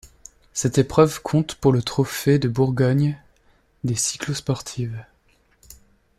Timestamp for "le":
1.71-1.83